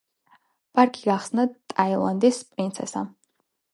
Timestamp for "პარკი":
0.77-1.03